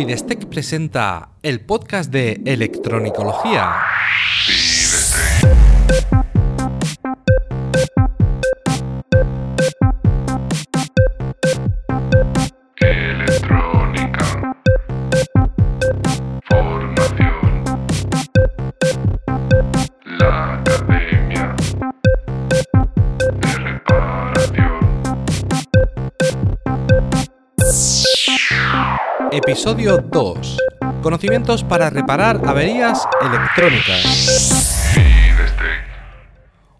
[0.00, 3.89] Fidestec presenta el podcast de electronicología.
[29.60, 30.56] Episodio 2.
[31.02, 34.96] Conocimientos para reparar averías electrónicas.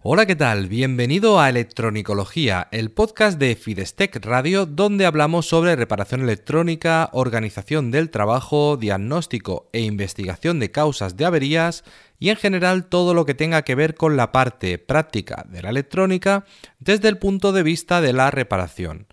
[0.03, 0.67] Hola, ¿qué tal?
[0.69, 8.09] Bienvenido a Electronicología, el podcast de Fidestec Radio donde hablamos sobre reparación electrónica, organización del
[8.09, 11.85] trabajo, diagnóstico e investigación de causas de averías
[12.19, 15.69] y en general todo lo que tenga que ver con la parte práctica de la
[15.69, 16.47] electrónica
[16.79, 19.07] desde el punto de vista de la reparación.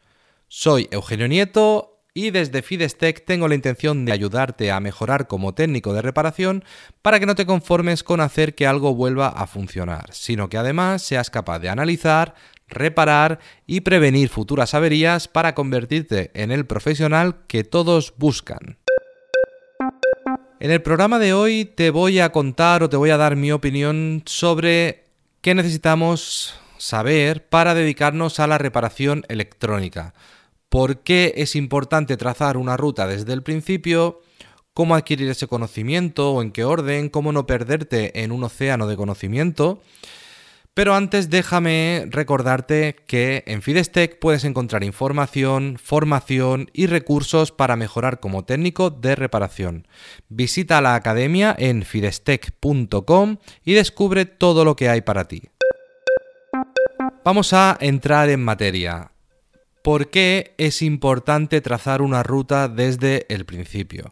[0.47, 5.93] Soy Eugenio Nieto y desde Fidestec tengo la intención de ayudarte a mejorar como técnico
[5.93, 6.63] de reparación
[7.03, 11.03] para que no te conformes con hacer que algo vuelva a funcionar, sino que además
[11.03, 12.33] seas capaz de analizar,
[12.67, 18.79] reparar y prevenir futuras averías para convertirte en el profesional que todos buscan.
[20.59, 23.51] En el programa de hoy te voy a contar o te voy a dar mi
[23.51, 25.03] opinión sobre
[25.41, 30.15] qué necesitamos saber para dedicarnos a la reparación electrónica
[30.69, 34.21] por qué es importante trazar una ruta desde el principio,
[34.73, 38.97] cómo adquirir ese conocimiento o en qué orden, cómo no perderte en un océano de
[38.97, 39.81] conocimiento.
[40.77, 48.19] Pero antes déjame recordarte que en Fidestec puedes encontrar información, formación y recursos para mejorar
[48.19, 49.87] como técnico de reparación.
[50.29, 55.49] Visita la academia en fidestec.com y descubre todo lo que hay para ti.
[57.25, 59.16] Vamos a entrar en materia.
[59.87, 64.11] ¿Por qué es importante trazar una ruta desde el principio?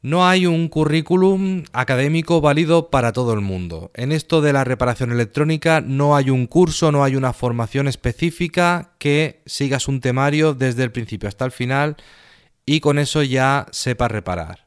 [0.00, 3.92] No hay un currículum académico válido para todo el mundo.
[3.94, 8.94] En esto de la reparación electrónica no hay un curso, no hay una formación específica
[8.98, 11.98] que sigas un temario desde el principio hasta el final
[12.66, 14.66] y con eso ya sepas reparar.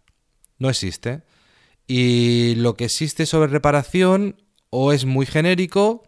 [0.58, 1.24] No existe.
[1.86, 6.04] Y lo que existe sobre reparación o es muy genérico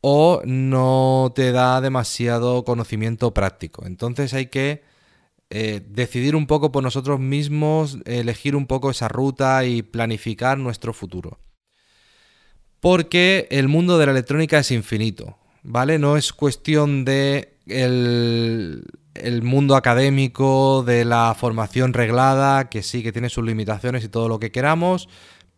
[0.00, 3.86] o no te da demasiado conocimiento práctico.
[3.86, 4.82] Entonces hay que
[5.50, 10.92] eh, decidir un poco por nosotros mismos, elegir un poco esa ruta y planificar nuestro
[10.92, 11.38] futuro.
[12.80, 15.98] Porque el mundo de la electrónica es infinito, ¿vale?
[15.98, 18.84] No es cuestión de el,
[19.14, 24.28] el mundo académico, de la formación reglada, que sí que tiene sus limitaciones y todo
[24.28, 25.08] lo que queramos,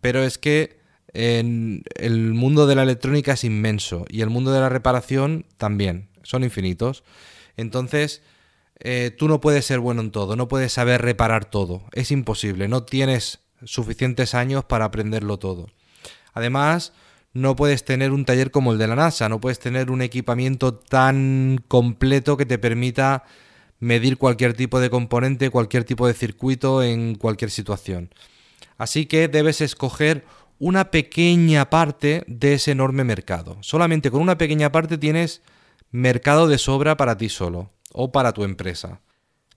[0.00, 0.79] pero es que
[1.12, 6.44] el mundo de la electrónica es inmenso y el mundo de la reparación también, son
[6.44, 7.04] infinitos.
[7.56, 8.22] Entonces,
[8.82, 12.66] eh, tú no puedes ser bueno en todo, no puedes saber reparar todo, es imposible,
[12.66, 15.66] no tienes suficientes años para aprenderlo todo.
[16.32, 16.94] Además,
[17.32, 20.74] no puedes tener un taller como el de la NASA, no puedes tener un equipamiento
[20.74, 23.24] tan completo que te permita
[23.80, 28.10] medir cualquier tipo de componente, cualquier tipo de circuito en cualquier situación.
[28.78, 30.24] Así que debes escoger
[30.60, 33.56] una pequeña parte de ese enorme mercado.
[33.62, 35.40] Solamente con una pequeña parte tienes
[35.90, 39.00] mercado de sobra para ti solo o para tu empresa.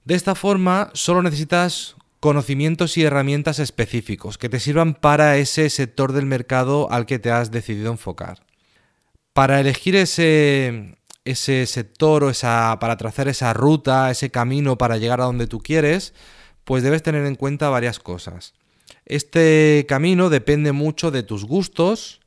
[0.05, 6.13] De esta forma, solo necesitas conocimientos y herramientas específicos que te sirvan para ese sector
[6.13, 8.45] del mercado al que te has decidido enfocar.
[9.33, 15.19] Para elegir ese, ese sector o esa, para trazar esa ruta, ese camino para llegar
[15.19, 16.13] a donde tú quieres,
[16.63, 18.53] pues debes tener en cuenta varias cosas.
[19.05, 22.21] Este camino depende mucho de tus gustos,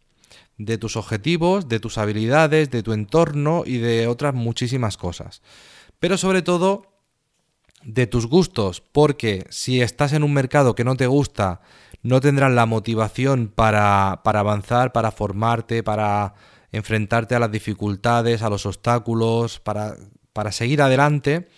[0.58, 5.42] de tus objetivos, de tus habilidades, de tu entorno y de otras muchísimas cosas.
[5.98, 6.96] Pero sobre todo
[7.84, 11.60] de tus gustos, porque si estás en un mercado que no te gusta,
[12.02, 16.34] no tendrás la motivación para, avanzar, para formarte, para
[16.72, 19.96] enfrentarte a las dificultades, a los obstáculos, para,
[20.32, 21.48] para seguir adelante.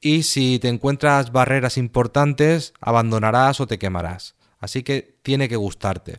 [0.00, 4.35] Y si te encuentras barreras importantes, abandonarás o te quemarás.
[4.66, 6.18] Así que tiene que gustarte.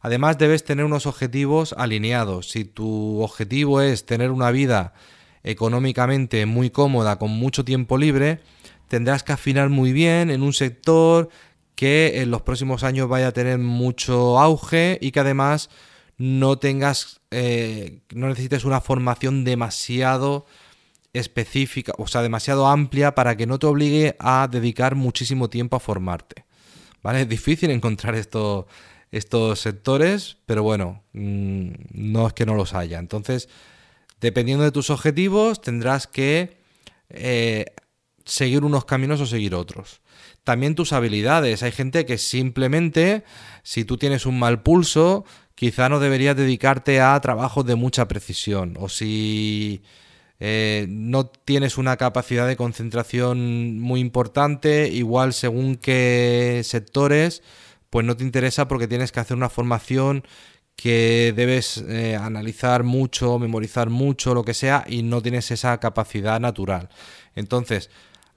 [0.00, 2.48] Además debes tener unos objetivos alineados.
[2.48, 4.94] Si tu objetivo es tener una vida
[5.42, 8.38] económicamente muy cómoda, con mucho tiempo libre,
[8.86, 11.30] tendrás que afinar muy bien en un sector
[11.74, 15.68] que en los próximos años vaya a tener mucho auge y que además
[16.16, 20.46] no tengas, eh, no necesites una formación demasiado
[21.12, 25.80] específica, o sea, demasiado amplia para que no te obligue a dedicar muchísimo tiempo a
[25.80, 26.44] formarte.
[27.02, 27.22] ¿Vale?
[27.22, 32.98] Es difícil encontrar estos sectores, pero bueno, mm, no es que no los haya.
[32.98, 33.48] Entonces,
[34.20, 36.58] dependiendo de tus objetivos, tendrás que
[37.08, 37.66] eh,
[38.24, 40.00] seguir unos caminos o seguir otros.
[40.44, 41.62] También tus habilidades.
[41.62, 43.24] Hay gente que simplemente,
[43.62, 45.24] si tú tienes un mal pulso,
[45.54, 48.76] quizá no deberías dedicarte a trabajos de mucha precisión.
[48.78, 49.82] O si
[50.42, 57.42] eh, no tienes una capacidad de concentración muy importante, igual según qué sectores,
[57.90, 60.24] pues no te interesa porque tienes que hacer una formación
[60.76, 66.40] que debes eh, analizar mucho, memorizar mucho, lo que sea, y no tienes esa capacidad
[66.40, 66.88] natural.
[67.34, 67.90] Entonces,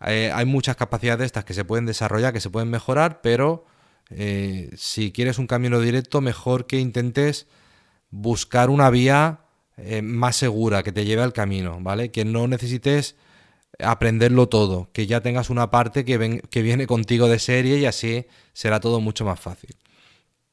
[0.06, 3.66] eh, hay muchas capacidades estas que se pueden desarrollar, que se pueden mejorar, pero
[4.78, 7.48] si quieres un camino directo, mejor que intentes
[8.12, 9.43] buscar una vía
[9.78, 12.12] eh, más segura, que te lleve al camino, ¿vale?
[12.12, 13.16] Que no necesites
[13.80, 18.26] aprenderlo todo, que ya tengas una parte que, que viene contigo de serie y así
[18.54, 19.76] será todo mucho más fácil.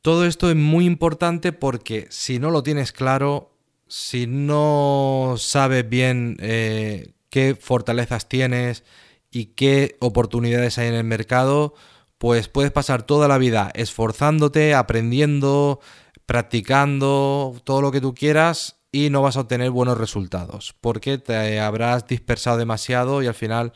[0.02, 3.52] Todo esto es muy importante porque si no lo tienes claro,
[3.88, 8.84] si no sabes bien eh, qué fortalezas tienes
[9.30, 11.74] y qué oportunidades hay en el mercado,
[12.16, 15.80] pues puedes pasar toda la vida esforzándote, aprendiendo,
[16.24, 21.60] practicando, todo lo que tú quieras y no vas a obtener buenos resultados porque te
[21.60, 23.72] habrás dispersado demasiado y al final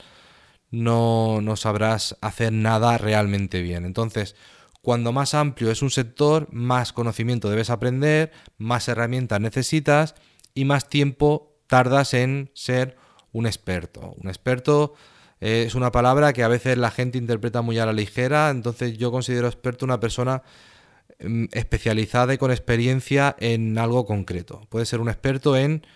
[0.71, 3.85] no, no sabrás hacer nada realmente bien.
[3.85, 4.35] Entonces,
[4.83, 10.15] cuando más amplio es un sector, más conocimiento debes aprender, más herramientas necesitas
[10.53, 12.97] y más tiempo tardas en ser
[13.33, 14.15] un experto.
[14.19, 14.95] Un experto
[15.41, 18.99] eh, es una palabra que a veces la gente interpreta muy a la ligera, entonces
[18.99, 20.43] yo considero experto una persona
[21.53, 24.63] especializada y con experiencia en algo concreto.
[24.69, 25.87] Puede ser un experto en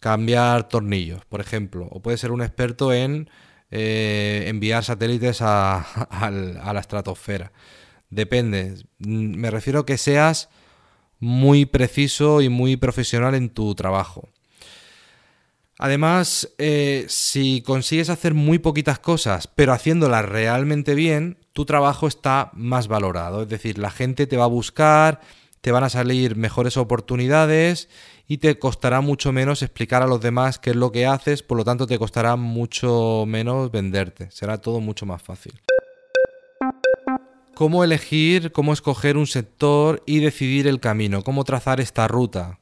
[0.00, 3.28] cambiar tornillos, por ejemplo, o puede ser un experto en
[3.70, 5.78] eh, enviar satélites a,
[6.10, 7.52] a, la estratosfera.
[8.10, 8.76] Depende.
[8.98, 10.48] Mm, me refiero a que seas
[11.20, 14.28] muy preciso y muy profesional en tu trabajo.
[15.78, 22.50] Además, eh, si consigues hacer muy poquitas cosas, pero haciéndolas realmente bien, tu trabajo está
[22.52, 23.42] más valorado.
[23.42, 25.20] Es decir, la gente te va a buscar,
[25.60, 27.88] te van a salir mejores oportunidades
[28.26, 31.56] y te costará mucho menos explicar a los demás qué es lo que haces, por
[31.56, 34.32] lo tanto te costará mucho menos venderte.
[34.32, 35.60] Será todo mucho más fácil.
[37.54, 41.22] ¿Cómo elegir, cómo escoger un sector y decidir el camino?
[41.22, 42.58] ¿Cómo trazar esta ruta?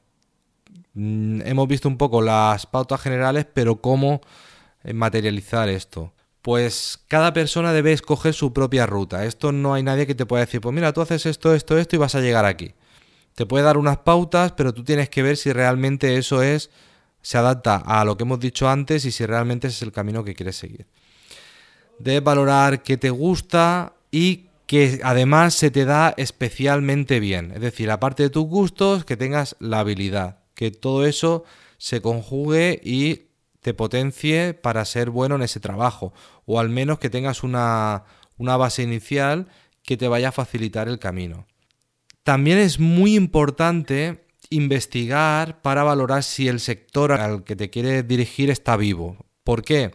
[0.99, 4.21] Mm, hemos visto un poco las pautas generales, pero cómo
[4.83, 6.11] eh, materializar esto.
[6.41, 9.23] Pues cada persona debe escoger su propia ruta.
[9.25, 11.95] Esto no hay nadie que te pueda decir, pues mira, tú haces esto, esto, esto
[11.95, 12.73] y vas a llegar aquí.
[13.35, 16.71] Te puede dar unas pautas, pero tú tienes que ver si realmente eso es
[17.21, 20.33] se adapta a lo que hemos dicho antes y si realmente es el camino que
[20.33, 20.87] quieres seguir.
[21.99, 27.51] Debes valorar qué te gusta y que además se te da especialmente bien.
[27.53, 31.43] Es decir, aparte de tus gustos, que tengas la habilidad que todo eso
[31.77, 33.27] se conjugue y
[33.61, 36.13] te potencie para ser bueno en ese trabajo,
[36.45, 38.05] o al menos que tengas una,
[38.37, 39.49] una base inicial
[39.83, 41.45] que te vaya a facilitar el camino.
[42.23, 48.49] También es muy importante investigar para valorar si el sector al que te quieres dirigir
[48.49, 49.15] está vivo.
[49.43, 49.91] ¿Por qué?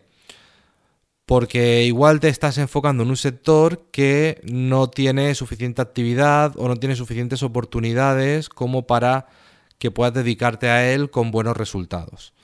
[1.27, 6.77] Porque igual te estás enfocando en un sector que no tiene suficiente actividad o no
[6.77, 9.27] tiene suficientes oportunidades como para
[9.83, 12.35] que puedas dedicarte a él con buenos resultados.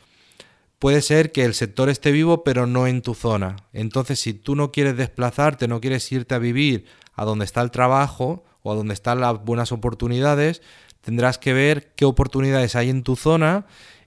[0.81, 3.55] Puede ser que el sector esté vivo pero no en tu zona.
[3.73, 7.71] Entonces si tú no quieres desplazarte, no quieres irte a vivir a donde está el
[7.71, 10.63] trabajo o a donde están las buenas oportunidades,
[11.01, 13.67] tendrás que ver qué oportunidades hay en tu zona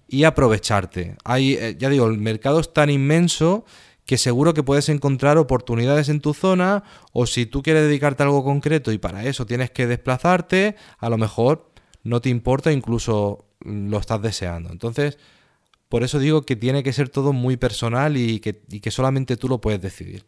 [0.09, 1.15] y aprovecharte.
[1.23, 3.63] Hay, eh, ya digo, el mercado es tan inmenso
[4.05, 8.25] que seguro que puedes encontrar oportunidades en tu zona o si tú quieres dedicarte a
[8.25, 11.70] algo concreto y para eso tienes que desplazarte, a lo mejor
[12.03, 14.71] no te importa, incluso lo estás deseando.
[14.71, 15.17] Entonces,
[15.91, 19.59] por eso digo que tiene que ser todo muy personal y que, solamente tú lo
[19.59, 20.25] puedes decidir.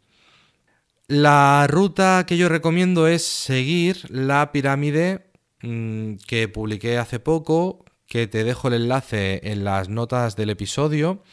[1.08, 5.28] La ruta que yo recomiendo es seguir la pirámide
[5.62, 11.24] mm, que publiqué hace poco, que te dejo el enlace en las notas del episodio.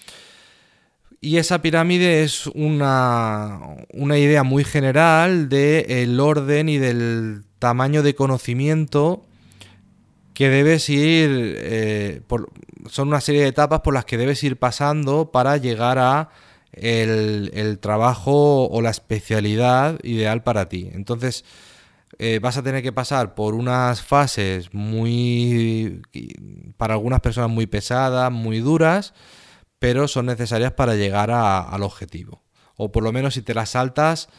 [1.21, 3.61] Y esa pirámide es una,
[3.93, 9.27] una idea muy general del orden y del tamaño de conocimiento
[10.41, 12.23] que debes ir, eh,
[12.89, 16.31] son una serie de etapas por las que debes ir pasando para llegar a
[16.73, 20.89] el, trabajo o la especialidad ideal para ti.
[20.95, 21.45] Entonces,
[22.19, 26.01] eh, vas a tener que pasar por unas fases muy,
[26.79, 29.13] para algunas personas muy pesadas, muy duras,
[29.79, 32.41] pero son necesarias para llegar al objetivo.
[32.77, 34.31] O por lo menos si te las saltas,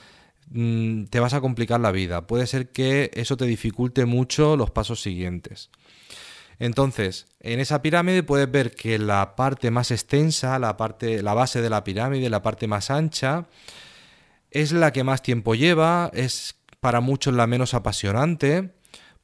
[0.51, 2.27] mm, te vas a complicar la vida.
[2.27, 5.70] Puede ser que eso te dificulte mucho los pasos siguientes.
[6.60, 11.60] Entonces, en esa pirámide puedes ver que la parte más extensa, la parte, la base
[11.60, 13.48] de la pirámide, la parte más ancha,
[14.51, 18.75] es la que más tiempo lleva, es para muchos la menos apasionante,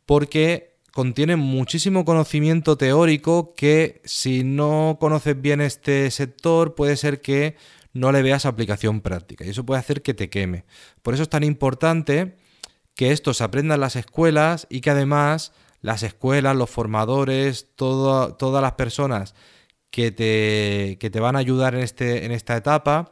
[0.08, 7.56] porque contiene muchísimo conocimiento teórico que si no conoces bien este sector puede ser que
[7.98, 10.66] no le veas aplicación práctica y eso puede hacer que te queme.
[11.02, 12.38] Por eso es tan importante
[12.96, 18.62] que esto se aprenda en las escuelas y que además las escuelas, los formadores, todas
[18.62, 19.36] las personas
[19.92, 23.12] que te, que te van a ayudar en, este, en esta etapa,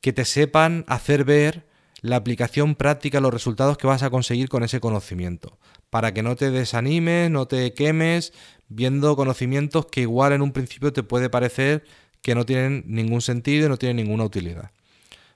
[0.00, 1.68] que te sepan hacer ver
[2.00, 5.58] la aplicación práctica, los resultados que vas a conseguir con ese conocimiento,
[5.90, 8.32] para que no te desanimes, no te quemes
[8.68, 11.84] viendo conocimientos que igual en un principio te puede parecer
[12.22, 14.70] que no tienen ningún sentido y no tienen ninguna utilidad,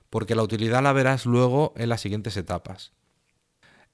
[0.09, 2.91] porque la utilidad la verás luego en las siguientes etapas.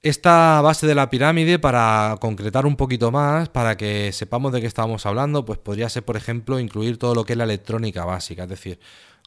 [0.02, 4.66] Esta base de la pirámide, para concretar un poquito más, para que sepamos de qué
[4.66, 8.42] estamos hablando, pues podría ser, por ejemplo, incluir todo lo que es la electrónica básica,
[8.42, 8.80] es decir,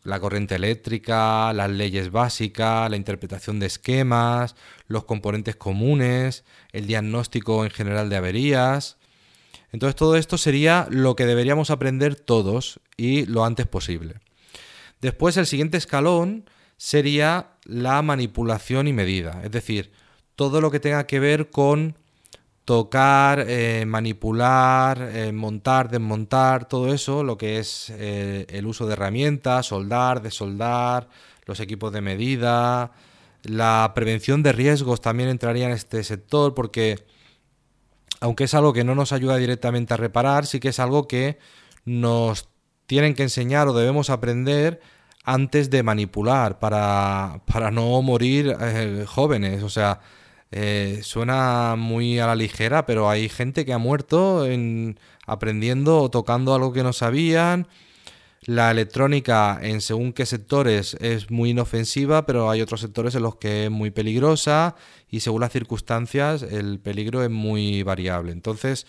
[0.04, 4.56] la corriente eléctrica, las leyes básicas, la interpretación de esquemas,
[4.88, 6.44] los componentes comunes,
[6.74, 8.98] el diagnóstico en general de averías.
[9.72, 14.16] Entonces todo esto sería lo que deberíamos aprender todos y lo antes posible.
[15.02, 19.92] Después el siguiente escalón sería la manipulación y medida, es decir,
[20.36, 21.96] todo lo que tenga que ver con
[22.66, 28.94] tocar, eh, manipular, eh, montar, desmontar, todo eso, lo que es eh, el uso de
[28.94, 31.08] herramientas, soldar, desoldar,
[31.46, 32.92] los equipos de medida,
[33.44, 37.06] la prevención de riesgos también entraría en este sector porque
[38.26, 41.38] aunque es algo que no nos ayuda directamente a reparar, sí que es algo que
[41.86, 42.50] nos
[42.88, 44.82] tienen que enseñar o debemos aprender
[45.24, 48.56] antes de manipular para, para no morir
[49.06, 49.62] jóvenes.
[49.62, 50.02] O sea,
[50.52, 56.10] eh, suena muy a la ligera, pero hay gente que ha muerto en, aprendiendo o
[56.10, 57.68] tocando algo que no sabían.
[58.46, 63.38] La electrónica en según qué sectores es muy inofensiva, pero hay otros sectores en los
[63.38, 64.76] que es muy peligrosa
[65.10, 68.32] y según las circunstancias el peligro es muy variable.
[68.32, 68.86] Entonces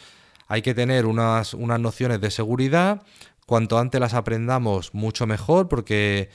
[0.46, 3.02] hay que tener unas, nociones de seguridad.
[3.46, 6.28] Cuanto antes las aprendamos, mucho mejor, porque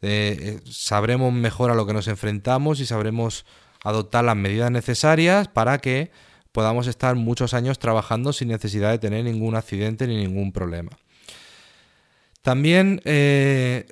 [0.00, 3.44] eh, sabremos mejor a lo que nos enfrentamos y sabremos
[3.82, 6.12] adoptar las medidas necesarias para que
[6.52, 10.90] podamos estar muchos años trabajando sin necesidad de tener ningún accidente ni ningún problema.
[12.42, 13.86] También eh,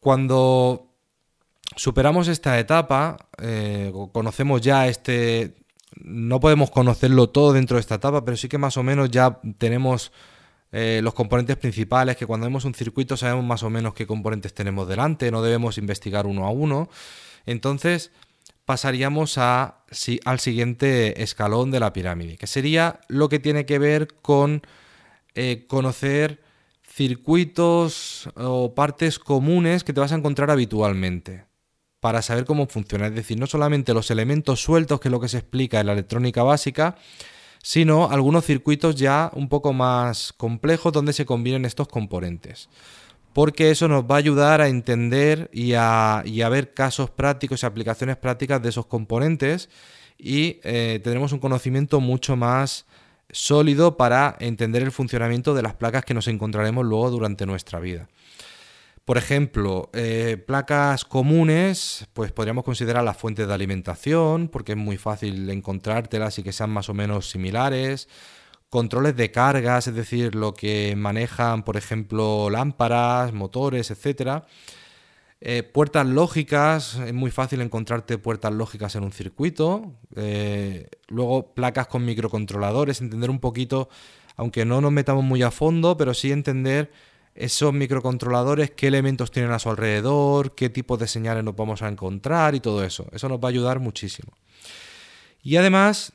[0.00, 0.94] cuando
[1.76, 5.56] superamos esta etapa, eh, conocemos ya este...
[5.94, 9.40] No podemos conocerlo todo dentro de esta etapa, pero sí que más o menos ya
[9.58, 10.10] tenemos
[10.72, 14.54] eh, los componentes principales, que cuando vemos un circuito sabemos más o menos qué componentes
[14.54, 16.88] tenemos delante, no debemos investigar uno a uno.
[17.44, 18.10] Entonces,
[18.64, 19.84] pasaríamos a,
[20.24, 24.62] al siguiente escalón de la pirámide, que sería lo que tiene que ver con
[25.68, 26.41] conocer
[26.94, 31.46] circuitos o partes comunes que te vas a encontrar habitualmente
[32.00, 33.06] para saber cómo funciona.
[33.06, 35.92] Es decir, no solamente los elementos sueltos, que es lo que se explica en la
[35.92, 36.96] electrónica básica,
[37.62, 42.68] sino algunos circuitos ya un poco más complejos donde se combinen estos componentes
[43.32, 48.16] porque eso nos va a ayudar a entender y a, ver casos prácticos y aplicaciones
[48.16, 49.70] prácticas de esos componentes
[50.18, 52.86] y eh, tendremos un conocimiento mucho más
[53.32, 58.08] sólido para entender el funcionamiento de las placas que nos encontraremos luego durante nuestra vida.
[59.04, 64.96] Por ejemplo, eh, placas comunes, pues podríamos considerar las fuentes de alimentación, porque es muy
[64.96, 68.08] fácil encontrártelas y que sean más o menos similares
[68.72, 74.46] controles de cargas, es decir, lo que manejan, por ejemplo, lámparas, motores, etcétera.
[75.44, 79.92] Eh, puertas lógicas, es muy fácil encontrarte puertas lógicas en un circuito.
[80.14, 83.88] Eh, luego placas con microcontroladores, entender un poquito,
[84.36, 86.92] aunque no nos metamos muy a fondo, pero sí entender
[87.34, 91.88] esos microcontroladores, qué elementos tienen a su alrededor, qué tipos de señales nos vamos a
[91.88, 93.08] encontrar y todo eso.
[93.10, 94.32] Eso nos va a ayudar muchísimo.
[95.42, 96.12] Y además,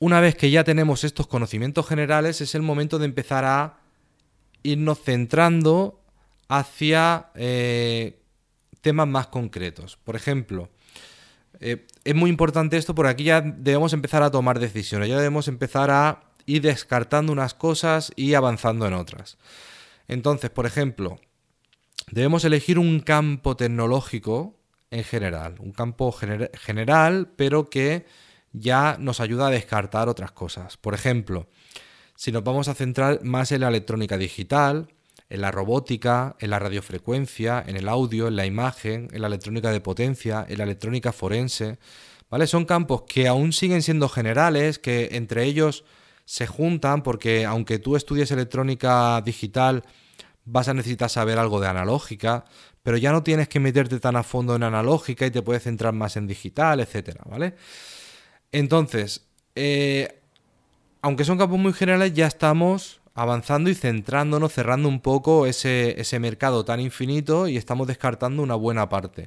[0.00, 3.78] una vez que ya tenemos estos conocimientos generales, es el momento de empezar a
[4.62, 6.02] irnos centrando
[6.48, 8.20] hacia eh,
[8.80, 9.96] temas más concretos.
[9.96, 10.68] Por ejemplo,
[11.60, 15.48] eh, es muy importante esto porque aquí ya debemos empezar a tomar decisiones, ya debemos
[15.48, 19.38] empezar a ir descartando unas cosas y avanzando en otras.
[20.08, 21.18] Entonces, por ejemplo,
[22.10, 24.54] debemos elegir un campo tecnológico
[24.90, 28.06] en general, un campo general, pero que
[28.52, 30.76] ya nos ayuda a descartar otras cosas.
[30.76, 31.48] Por ejemplo,
[32.14, 34.88] si nos vamos a centrar más en la electrónica digital,
[35.28, 39.70] en la robótica, en la radiofrecuencia, en el audio, en la imagen, en la electrónica
[39.70, 41.78] de potencia, en la electrónica forense,
[42.30, 42.46] ¿vale?
[42.46, 45.84] Son campos que aún siguen siendo generales, que entre ellos
[46.24, 49.84] se juntan porque aunque tú estudies electrónica digital,
[50.44, 52.44] vas a necesitar saber algo de analógica,
[52.82, 55.92] pero ya no tienes que meterte tan a fondo en analógica y te puedes centrar
[55.92, 57.54] más en digital, etcétera, ¿vale?
[58.52, 60.20] Entonces, eh,
[61.02, 66.20] aunque son campos muy generales, ya estamos avanzando y centrándonos, cerrando un poco ese, ese
[66.20, 69.26] mercado tan infinito y estamos descartando una buena parte.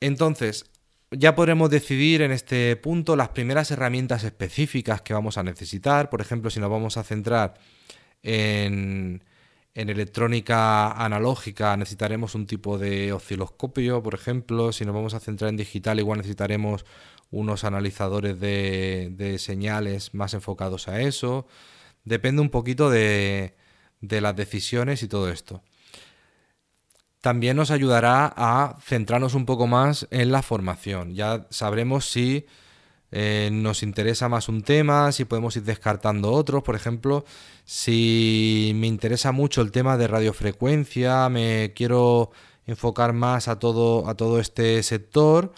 [0.00, 0.64] Entonces,
[1.10, 6.08] ya podremos decidir en este punto las primeras herramientas específicas que vamos a necesitar.
[6.08, 7.54] Por ejemplo, si nos vamos a centrar
[8.22, 9.22] en,
[9.74, 14.72] en electrónica analógica necesitaremos un tipo de osciloscopio, por ejemplo.
[14.72, 16.86] Si nos vamos a centrar en digital, igual necesitaremos
[17.30, 21.46] unos analizadores de, de señales más enfocados a eso.
[22.04, 23.54] Depende un poquito de,
[24.00, 25.62] las decisiones y todo esto.
[27.20, 31.14] También nos ayudará a centrarnos un poco más en la formación.
[31.14, 32.46] Ya sabremos si
[33.12, 36.62] eh, nos interesa más un tema, si podemos ir descartando otros.
[36.62, 37.26] Por ejemplo,
[37.64, 42.30] si me interesa mucho el tema de radiofrecuencia, me quiero
[42.66, 45.52] enfocar más a todo, a todo este sector,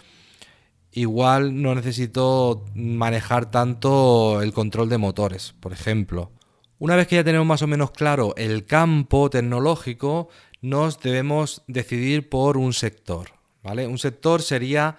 [0.93, 6.31] igual no necesito manejar tanto el control de motores, por ejemplo.
[6.79, 10.29] Una vez que ya tenemos más o menos claro el campo tecnológico,
[10.61, 13.31] nos debemos decidir por un sector,
[13.63, 13.87] ¿vale?
[13.87, 14.97] Un sector sería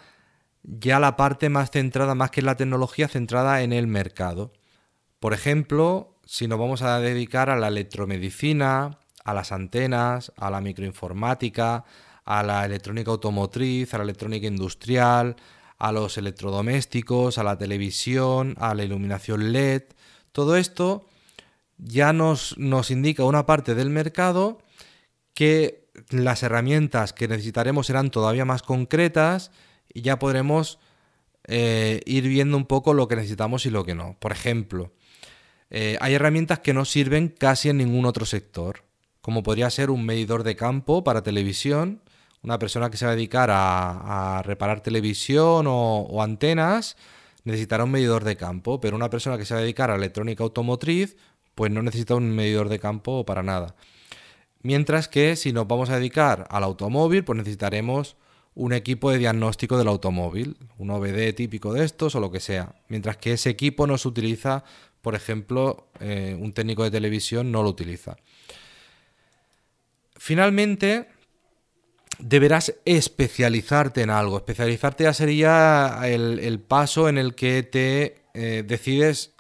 [0.62, 4.52] ya la parte más centrada, más que en la tecnología, centrada en el mercado.
[5.20, 10.60] Por ejemplo, si nos vamos a dedicar a la electromedicina, a las antenas, a la
[10.60, 11.84] microinformática,
[12.24, 15.36] a la electrónica automotriz, a la electrónica industrial,
[15.84, 19.82] a los electrodomésticos, a la televisión, a la iluminación LED,
[20.32, 21.06] todo esto
[21.76, 24.62] ya nos, nos indica una parte del mercado
[25.34, 29.50] que las herramientas que necesitaremos serán todavía más concretas
[29.92, 30.78] y ya podremos
[31.46, 34.16] eh, ir viendo un poco lo que necesitamos y lo que no.
[34.20, 34.94] Por ejemplo,
[35.68, 38.84] eh, hay herramientas que no sirven casi en ningún otro sector,
[39.20, 42.00] como podría ser un medidor de campo para televisión.
[42.44, 46.96] Una persona que se va a dedicar a, reparar televisión o, antenas
[47.44, 50.44] necesitará un medidor de campo, pero una persona que se va a dedicar a electrónica
[50.44, 51.16] automotriz,
[51.54, 53.74] pues no necesita un medidor de campo para nada.
[54.62, 58.16] Mientras que si nos vamos a dedicar al automóvil, pues necesitaremos
[58.54, 62.74] un equipo de diagnóstico del automóvil, un OBD típico de estos o lo que sea.
[62.88, 64.64] Mientras que ese equipo no se utiliza,
[65.00, 68.16] por ejemplo, eh, un técnico de televisión no lo utiliza.
[70.16, 71.08] Finalmente,
[72.18, 74.38] deberás especializarte en algo.
[74.38, 79.34] Especializarte ya sería el, paso en el que te eh, decides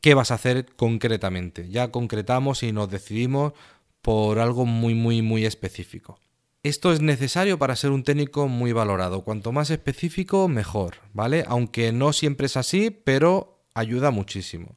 [0.00, 1.68] qué vas a hacer concretamente.
[1.68, 3.52] Ya concretamos y nos decidimos
[4.02, 6.18] por algo muy, muy, muy específico.
[6.64, 9.22] Esto es necesario para ser un técnico muy valorado.
[9.22, 11.44] Cuanto más específico, mejor, ¿vale?
[11.48, 14.76] Aunque no siempre es así, pero ayuda muchísimo.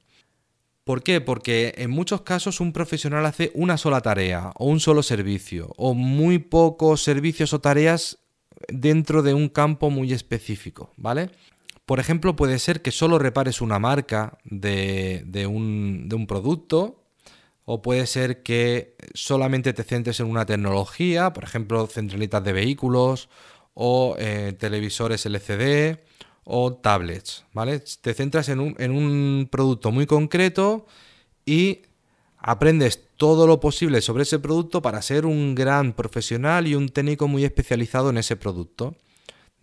[0.85, 1.19] ¿Por qué?
[1.19, 5.95] Porque en muchos casos un profesional hace una sola tarea o un solo servicio o
[5.95, 8.19] muy pocos servicios o tareas
[8.69, 11.31] dentro de un campo muy específico, ¿vale?
[11.87, 17.03] Por ejemplo, puede ser que solo repares una marca de, un producto
[17.65, 23.27] o puede ser que solamente te centres en una tecnología, por ejemplo, centralitas de vehículos
[23.73, 25.97] o eh, televisores LCD
[26.45, 27.79] o tablets, ¿vale?
[27.79, 30.86] Te centras en un, en un producto muy concreto
[31.45, 31.81] y
[32.38, 37.27] aprendes todo lo posible sobre ese producto para ser un gran profesional y un técnico
[37.27, 38.95] muy especializado en ese producto.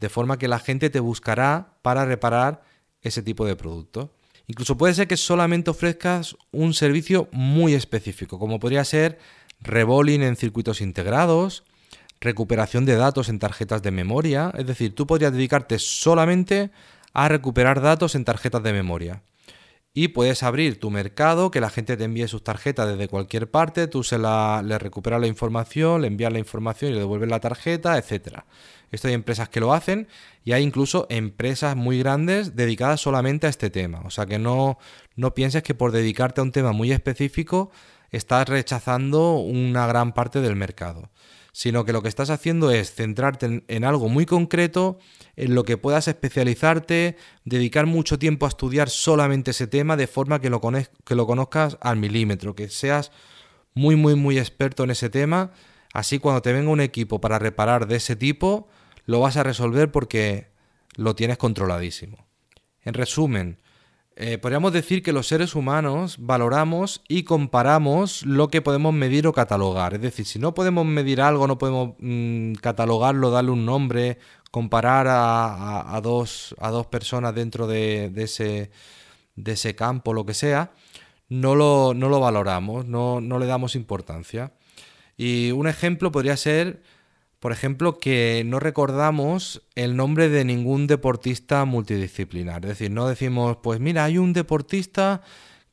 [0.01, 2.65] De forma que la gente te buscará para reparar
[3.01, 4.13] ese tipo de producto.
[4.49, 9.19] Incluso puede ser que solamente ofrezcas un servicio muy específico, como podría ser
[9.61, 11.63] rebolling en circuitos integrados,
[12.23, 16.71] recuperación de datos en tarjetas de memoria, es decir, tú podrías dedicarte solamente
[17.13, 19.23] a recuperar datos en tarjetas de memoria.
[19.95, 23.89] Y puedes abrir tu mercado, que la gente te envíe sus tarjetas desde cualquier parte,
[23.89, 27.41] tú se la, le recuperas la información, le envías la información y le devuelves la
[27.41, 28.39] tarjeta, etc.
[28.91, 30.09] Esto hay empresas que lo hacen
[30.45, 34.01] y hay incluso empresas muy grandes dedicadas solamente a este tema.
[34.07, 34.79] O sea que no,
[35.15, 37.71] no pienses que por dedicarte a un tema muy específico
[38.13, 41.11] estás rechazando una gran parte del mercado,
[41.53, 44.99] sino que lo que estás haciendo es centrarte en, algo muy concreto,
[45.37, 50.41] en lo que puedas especializarte, dedicar mucho tiempo a estudiar solamente ese tema de forma
[50.41, 50.61] que lo,
[51.05, 53.13] que lo conozcas al milímetro, que seas
[53.75, 55.53] muy, muy, muy experto en ese tema.
[55.93, 58.69] Así cuando te venga un equipo para reparar de ese tipo,
[59.05, 60.49] lo vas a resolver porque
[60.97, 62.27] lo tienes controladísimo.
[62.83, 63.59] En resumen,
[64.17, 69.33] eh, podríamos decir que los seres humanos valoramos y comparamos lo que podemos medir o
[69.33, 69.95] catalogar.
[69.95, 74.19] Es decir, si no podemos medir algo, no podemos mm, catalogarlo, darle un nombre,
[74.51, 78.71] comparar a, dos, a dos, personas dentro de, ese,
[79.35, 80.73] de, ese, campo, lo que sea,
[81.31, 84.53] no lo, no lo valoramos, no, no le damos importancia.
[85.17, 86.83] Y un ejemplo podría ser,
[87.43, 92.65] por ejemplo, que no recordamos el nombre de ningún deportista multidisciplinar.
[92.65, 95.23] Es decir, no decimos, pues mira, hay un deportista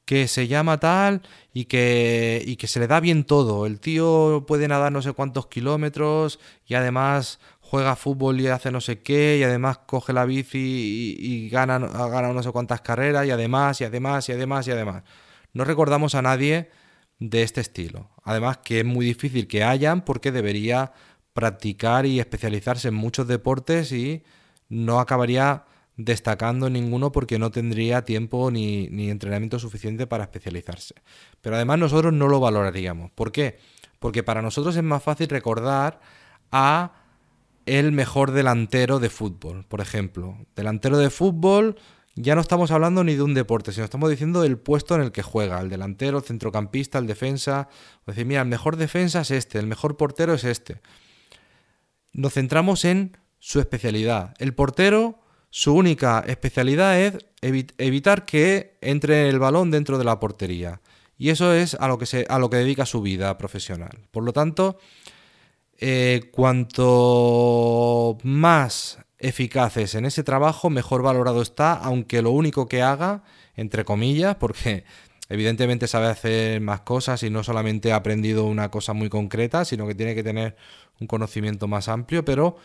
[0.04, 1.22] que se llama tal
[1.54, 3.68] y que, y que se le da bien todo.
[3.68, 8.82] El tío puede nadar no sé cuántos kilómetros y además juega fútbol y hace no
[8.82, 13.28] sé qué y además coge la bici y, gana, ha ganado no sé cuántas carreras
[13.28, 15.04] y además y además y además y además.
[15.54, 16.72] No recordamos a nadie
[17.20, 18.10] de este estilo.
[18.24, 20.94] Además que es muy difícil que hayan porque debería
[21.34, 24.24] practicar y especializarse en muchos deportes y
[24.68, 25.66] no acabaría
[25.98, 30.96] destacando en ninguno porque no tendría tiempo ni, ni entrenamiento suficiente para especializarse.
[31.42, 33.12] Pero además nosotros no lo valoraríamos.
[33.12, 33.60] ¿Por qué?
[34.00, 36.00] Porque para nosotros es más fácil recordar
[36.52, 36.94] a
[37.66, 40.38] el mejor delantero de fútbol, por ejemplo.
[40.56, 41.76] Delantero de fútbol,
[42.16, 45.12] ya no estamos hablando ni de un deporte, sino estamos diciendo el puesto en el
[45.12, 47.68] que juega, el delantero, el centrocampista, el defensa.
[48.06, 50.82] O decir, mira, el mejor defensa es este, el mejor portero es este.
[52.12, 54.34] Nos centramos en su especialidad.
[54.40, 55.20] El portero,
[55.50, 60.82] su única especialidad es evi- evitar que entre el balón dentro de la portería.
[61.18, 64.08] Y eso es a lo que, se, a lo que dedica su vida profesional.
[64.12, 64.78] Por lo tanto,
[65.78, 73.24] eh, cuanto más eficaces en ese trabajo, mejor valorado está, aunque lo único que haga,
[73.56, 74.86] entre comillas, porque
[75.28, 79.88] evidentemente sabe hacer más cosas y no solamente ha aprendido una cosa muy concreta, sino
[79.88, 80.56] que tiene que tener
[81.00, 82.58] un conocimiento más amplio, pero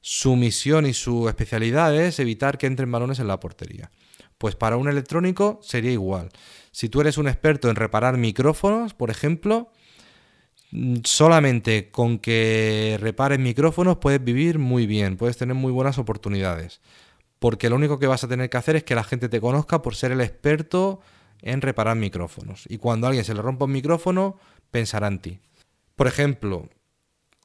[0.00, 3.90] su misión y su especialidad es evitar que entren balones en la portería.
[4.38, 6.28] Pues para un electrónico sería igual.
[6.70, 9.72] Si tú eres un experto en reparar micrófonos, por ejemplo,
[10.70, 16.80] mm, solamente con que repares micrófonos puedes vivir muy bien, puedes tener muy buenas oportunidades.
[17.38, 19.82] Porque lo único que vas a tener que hacer es que la gente te conozca
[19.82, 21.00] por ser el experto
[21.42, 22.64] en reparar micrófonos.
[22.68, 24.38] Y cuando a alguien se le rompa un micrófono,
[24.70, 25.40] pensará en ti.
[25.96, 26.68] Por ejemplo,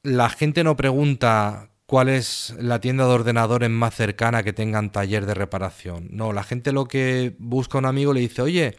[0.02, 5.26] la gente no pregunta cuál es la tienda de ordenadores más cercana que tengan taller
[5.26, 6.08] de reparación.
[6.10, 8.76] No, la gente lo que busca a un amigo le dice, oye,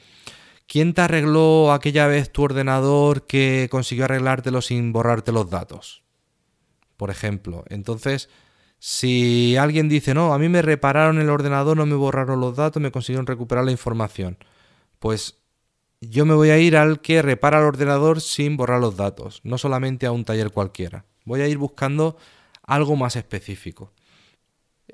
[0.68, 6.04] ¿quién te arregló aquella vez tu ordenador que consiguió arreglártelo sin borrarte los datos?
[6.98, 7.64] Por ejemplo.
[7.70, 8.30] Entonces,
[8.80, 12.82] si alguien dice, no, a mí me repararon el ordenador, no me borraron los datos,
[12.82, 14.38] me consiguieron recuperar la información,
[15.00, 15.40] pues
[16.02, 19.58] yo me voy a ir al que repara el ordenador sin borrar los datos, no
[19.58, 21.06] solamente a un taller cualquiera.
[21.26, 22.18] Voy a ir buscando
[22.64, 23.92] algo más específico.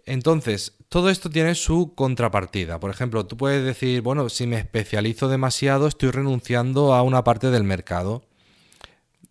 [0.05, 2.79] Entonces, todo esto tiene su contrapartida.
[2.79, 7.51] Por ejemplo, tú puedes decir, bueno, si me especializo demasiado, estoy renunciando a una parte
[7.51, 8.23] del mercado.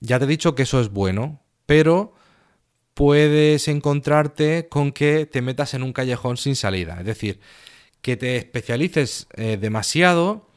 [0.00, 2.14] Ya te he dicho que eso es bueno, pero
[2.94, 6.96] puedes encontrarte con que te metas en un callejón sin salida.
[7.00, 7.40] Es decir,
[8.02, 10.47] que te especialices eh, demasiado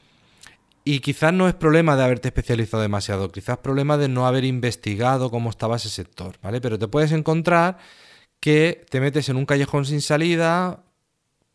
[0.83, 5.29] y quizás no es problema de haberte especializado demasiado, quizás problema de no haber investigado
[5.29, 6.61] cómo estaba ese sector, ¿vale?
[6.61, 7.77] Pero te puedes encontrar
[8.39, 10.83] que te metes en un callejón sin salida,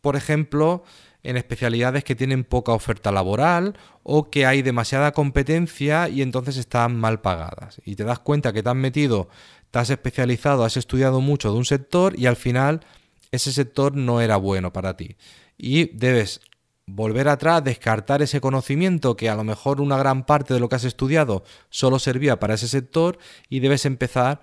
[0.01, 0.85] por ejemplo,
[1.25, 6.97] en especialidades que tienen poca oferta laboral o que hay demasiada competencia y entonces están
[6.97, 7.81] mal pagadas.
[7.85, 9.29] Y te das cuenta que te has metido,
[9.73, 12.87] te has especializado, has estudiado mucho de un sector y al final
[13.33, 15.17] ese sector no era bueno para ti.
[15.59, 16.41] Y debes
[16.87, 20.77] volver atrás, descartar ese conocimiento que a lo mejor una gran parte de lo que
[20.77, 23.19] has estudiado solo servía para ese sector
[23.49, 24.41] y debes empezar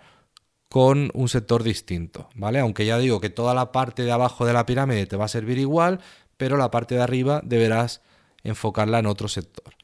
[0.69, 2.60] con un sector distinto, ¿vale?
[2.60, 5.29] Aunque ya digo que toda la parte de abajo de la pirámide te va a
[5.29, 5.99] servir igual,
[6.36, 8.01] pero la parte de arriba deberás
[8.43, 9.75] enfocarla en otro sector.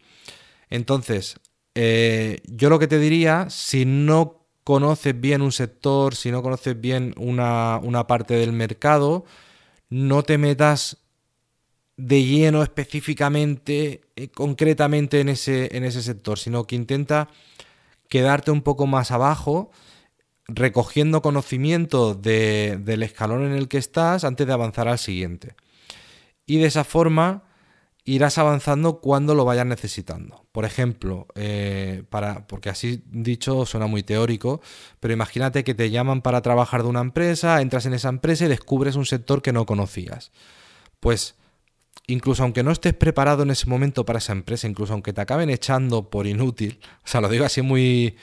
[0.70, 1.40] Entonces,
[1.76, 6.80] eh, yo lo que te diría, si no conoces bien un sector, si no conoces
[6.80, 9.26] bien una, una parte del mercado,
[9.90, 10.98] no te metas
[12.00, 17.28] de lleno específicamente, eh, concretamente en ese, en ese sector, sino que intenta
[18.08, 19.70] quedarte un poco más abajo,
[20.48, 25.56] recogiendo conocimiento de, del escalón en el que estás antes de avanzar al siguiente.
[26.46, 27.44] Y de esa forma
[28.06, 30.46] irás avanzando cuando lo vayas necesitando.
[30.54, 34.62] Por ejemplo, eh, para, porque así dicho suena muy teórico,
[35.02, 38.48] pero imagínate que te llaman para trabajar de una empresa, entras en esa empresa y
[38.48, 40.32] descubres un sector que no conocías.
[41.02, 41.36] Pues
[42.10, 45.50] incluso aunque no estés preparado en ese momento para esa empresa, incluso aunque te acaben
[45.50, 48.16] echando por inútil, o sea, lo digo así muy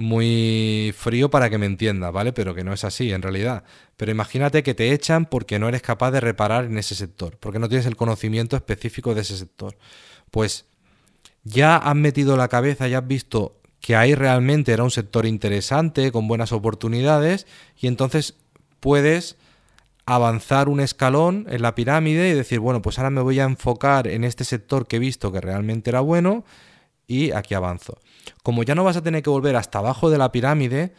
[0.00, 2.32] muy frío para que me entiendas, ¿vale?
[2.32, 3.64] Pero que no es así en realidad.
[3.98, 7.58] Pero imagínate que te echan porque no eres capaz de reparar en ese sector, porque
[7.58, 9.76] no tienes el conocimiento específico de ese sector.
[10.30, 10.64] Pues
[11.44, 16.12] ya has metido la cabeza, ya has visto que ahí realmente era un sector interesante,
[16.12, 17.46] con buenas oportunidades,
[17.78, 18.36] y entonces
[18.80, 19.36] puedes
[20.06, 24.08] avanzar un escalón en la pirámide y decir, bueno, pues ahora me voy a enfocar
[24.08, 26.44] en este sector que he visto que realmente era bueno
[27.06, 27.98] y aquí avanzo.
[28.42, 30.92] como ya no vas a tener que volver hasta abajo de la pirámide,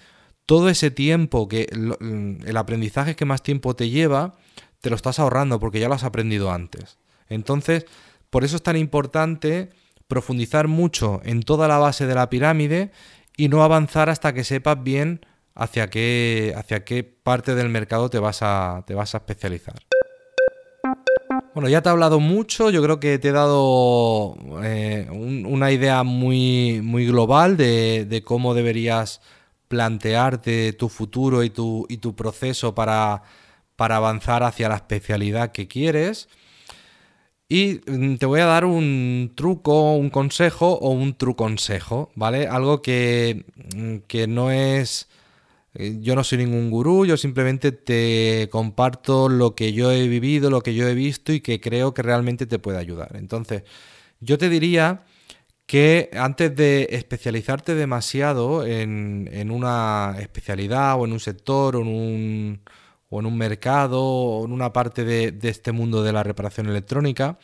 [0.45, 4.35] todo ese tiempo que el aprendizaje que más tiempo te lleva,
[4.81, 6.97] te lo estás ahorrando porque ya lo has aprendido antes.
[7.29, 7.85] Entonces,
[8.29, 9.69] por eso es tan importante
[10.07, 12.91] profundizar mucho en toda la base de la pirámide
[13.37, 18.19] y no avanzar hasta que sepas bien hacia qué, hacia qué parte del mercado te
[18.19, 19.75] vas a, te vas a especializar.
[21.53, 26.03] Bueno, ya te he hablado mucho, yo creo que te he dado eh, una idea
[26.03, 29.21] muy, muy global de, cómo deberías
[29.67, 33.23] plantearte tu futuro y tu, y tu proceso para,
[33.75, 36.29] para avanzar hacia la especialidad que quieres.
[37.49, 42.47] Y mm, te voy a dar un truco, un consejo o un truconsejo, ¿vale?
[42.47, 45.09] Algo que, mm, que no es
[45.73, 50.61] yo no soy ningún gurú, yo simplemente te comparto lo que yo he vivido, lo
[50.61, 53.15] que yo he visto y que creo que realmente te puede ayudar.
[53.15, 53.63] Entonces,
[54.19, 55.05] yo te diría
[55.65, 62.61] que antes de especializarte demasiado en, una especialidad o en un sector o en un,
[63.09, 66.67] o en un mercado o en una parte de, de este mundo de la reparación
[66.67, 67.39] electrónica,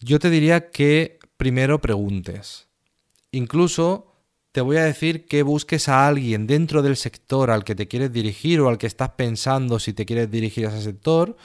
[0.00, 2.66] yo te diría que primero preguntes.
[3.30, 4.11] Incluso
[4.52, 8.12] te voy a decir que busques a alguien dentro del sector al que te quieres
[8.12, 11.36] dirigir o al que estás pensando si te quieres dirigir a ese sector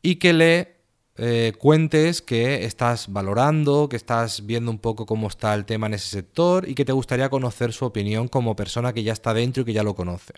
[0.00, 0.74] y que le
[1.16, 5.94] eh, cuentes que estás valorando, que estás viendo un poco cómo está el tema en
[5.94, 9.62] ese sector y que te gustaría conocer su opinión como persona que ya está dentro
[9.62, 10.32] y que ya lo conoce.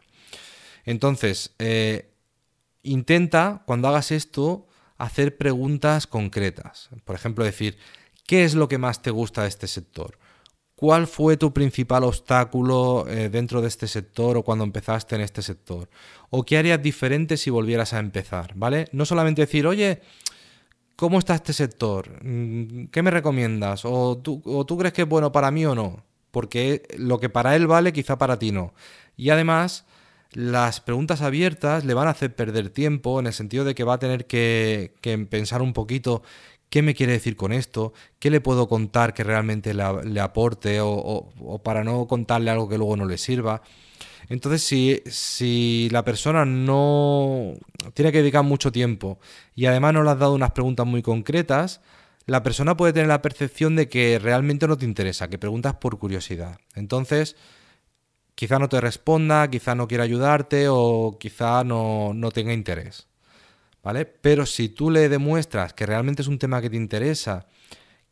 [0.84, 2.10] Entonces, eh,
[2.82, 4.66] intenta, cuando hagas esto,
[4.98, 6.90] hacer preguntas concretas.
[7.04, 7.78] Por ejemplo, decir,
[8.26, 10.18] ¿qué es lo que más te gusta de este sector?
[10.76, 15.40] ¿Cuál fue tu principal obstáculo eh, dentro de este sector o cuando empezaste en este
[15.40, 15.88] sector?
[16.28, 18.52] ¿O qué harías diferente si volvieras a empezar?
[18.54, 18.86] ¿Vale?
[18.92, 20.02] No solamente decir, oye,
[20.94, 22.22] ¿cómo está este sector?
[22.22, 23.86] Mm, ¿Qué me recomiendas?
[23.86, 26.04] ¿O tú, o tú crees que es bueno para mí o no?
[26.30, 28.74] Porque lo que para él vale, quizá para ti no.
[29.16, 29.86] Y además,
[30.32, 33.94] las preguntas abiertas le van a hacer perder tiempo en el sentido de que va
[33.94, 36.22] a tener que, que pensar un poquito
[36.76, 41.60] qué me quiere decir con esto, qué le puedo contar que realmente le, aporte o,
[41.64, 43.62] para no contarle algo que luego no le sirva.
[44.28, 47.54] Entonces, si, si, la persona no
[47.94, 49.18] tiene que dedicar mucho tiempo
[49.54, 51.80] y además no le has dado unas preguntas muy concretas,
[52.26, 55.98] la persona puede tener la percepción de que realmente no te interesa, que preguntas por
[55.98, 56.58] curiosidad.
[56.74, 57.36] Entonces,
[58.34, 63.08] quizá no te responda, quizá no quiera ayudarte o quizá no, no tenga interés.
[64.20, 67.46] Pero si tú le demuestras que realmente es un tema que te interesa,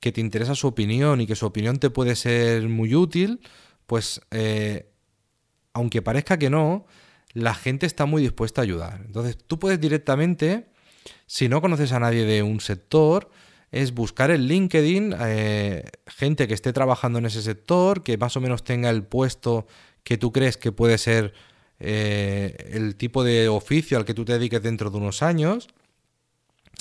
[0.00, 3.40] que te interesa su opinión y que su opinión te puede ser muy útil,
[3.86, 4.90] pues eh,
[5.72, 6.86] aunque parezca que no,
[7.32, 9.02] la gente está muy dispuesta a ayudar.
[9.04, 10.68] Entonces tú puedes directamente,
[11.26, 13.30] si no conoces a nadie de un sector,
[13.72, 18.40] es buscar en LinkedIn eh, gente que esté trabajando en ese sector, que más o
[18.40, 19.66] menos tenga el puesto
[20.04, 21.34] que tú crees que puede ser
[21.80, 25.68] eh, el tipo de oficio al que tú te dediques dentro de unos años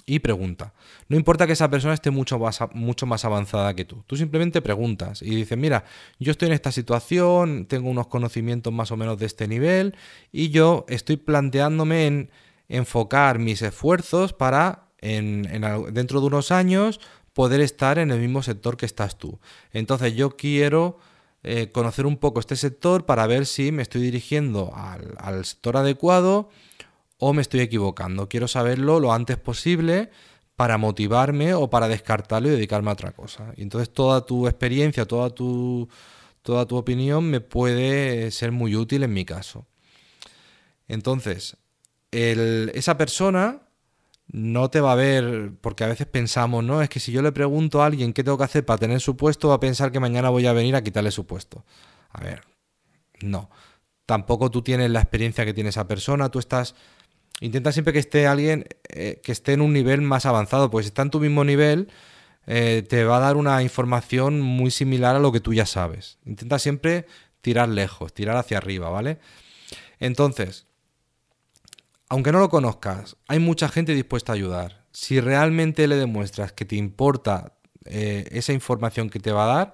[0.06, 0.74] y pregunta.
[1.08, 4.04] No importa que esa persona esté mucho más, mucho más avanzada que tú.
[4.06, 5.86] Tú simplemente preguntas y dices, mira,
[6.20, 9.96] yo estoy en esta situación, tengo unos conocimientos más o menos de este nivel
[10.32, 12.30] y yo estoy planteándome en
[12.68, 15.44] enfocar mis esfuerzos para en,
[15.94, 17.00] dentro de unos años
[17.34, 19.40] poder estar en el mismo sector que estás tú.
[19.72, 20.98] Entonces yo quiero
[21.46, 26.50] eh, conocer un poco este sector para ver si me estoy dirigiendo al, sector adecuado
[27.18, 28.30] o me estoy equivocando.
[28.30, 30.10] Quiero saberlo lo antes posible
[30.56, 33.54] para motivarme o para descartarlo y dedicarme a otra cosa.
[33.58, 35.90] Y entonces toda tu experiencia, toda tu,
[36.44, 39.68] toda tu opinión me puede ser muy útil en mi caso.
[40.88, 41.58] Entonces,
[42.12, 43.63] esa persona
[44.34, 47.32] no te va a ver, porque a veces pensamos, no, es que si yo le
[47.32, 50.00] pregunto a alguien qué tengo que hacer para tener su puesto, va a pensar que
[50.00, 51.64] mañana voy a venir a quitarle su puesto.
[52.10, 52.42] A ver,
[53.22, 53.52] no.
[54.08, 56.74] Tampoco tú tienes la experiencia que tiene esa persona, tú estás...
[57.42, 60.88] Intenta siempre que esté alguien eh, que esté en un nivel más avanzado, pues si
[60.88, 61.90] está en tu mismo nivel,
[62.48, 66.18] eh, te va a dar una información muy similar a lo que tú ya sabes.
[66.26, 67.06] Intenta siempre
[67.42, 69.20] tirar lejos, tirar hacia arriba, ¿vale?
[70.00, 70.66] Entonces,
[72.14, 74.86] aunque no lo conozcas, hay mucha gente dispuesta a ayudar.
[74.92, 79.74] Si realmente le demuestras que te importa eh, esa información que te va a dar,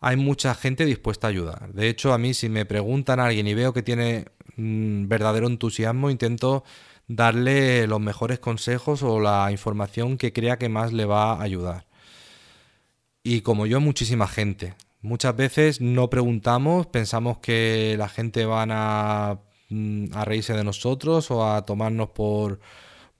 [0.00, 1.72] hay mucha gente dispuesta a ayudar.
[1.72, 5.48] De hecho, a mí si me preguntan a alguien y veo que tiene mm, verdadero
[5.48, 6.62] entusiasmo, intento
[7.08, 11.88] darle los mejores consejos o la información que crea que más le va a ayudar.
[13.24, 14.74] Y como yo, muchísima gente.
[15.00, 19.40] Muchas veces no preguntamos, pensamos que la gente van a
[20.12, 22.60] a reírse de nosotros o a tomarnos por,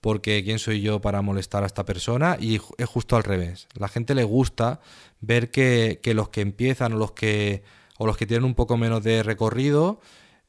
[0.01, 3.69] porque quién soy yo para molestar a esta persona y es justo al revés.
[3.75, 4.81] La gente le gusta
[5.21, 7.63] ver que, que los que empiezan o los que,
[7.99, 10.01] o los que tienen un poco menos de recorrido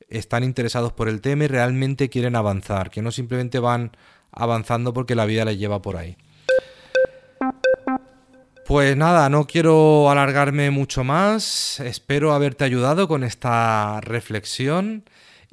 [0.10, 3.96] están interesados por el tema y realmente quieren avanzar, que no simplemente van
[4.32, 6.18] avanzando porque la vida les lleva por ahí.
[8.66, 11.82] Pues nada, no quiero alargarme mucho más.
[11.82, 15.04] Espero haberte ayudado con esta reflexión.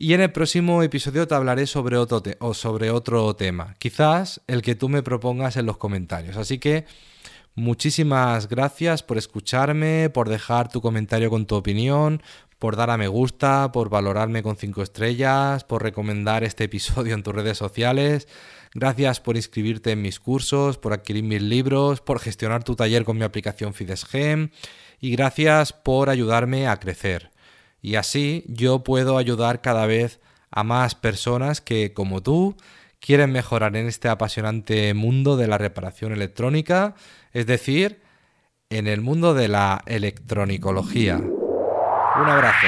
[0.02, 3.76] Y en el próximo episodio te hablaré sobre otro, te- o sobre otro tema.
[3.78, 6.38] Quizás el que tú me propongas en los comentarios.
[6.38, 6.86] Así que
[7.54, 12.22] muchísimas gracias por escucharme, por dejar tu comentario con tu opinión,
[12.58, 17.22] por dar a me gusta, por valorarme con 5 estrellas, por recomendar este episodio en
[17.22, 18.26] tus redes sociales.
[18.72, 23.18] Gracias por inscribirte en mis cursos, por adquirir mis libros, por gestionar tu taller con
[23.18, 24.48] mi aplicación Fidesgem
[24.98, 27.30] y gracias por ayudarme a crecer.
[27.82, 32.56] Y así yo puedo ayudar cada vez a más personas que, como tú,
[33.00, 36.94] quieren mejorar en este apasionante mundo de la reparación electrónica,
[37.32, 38.00] es decir,
[38.68, 41.16] en el mundo de la electronicología.
[41.16, 42.66] Un abrazo.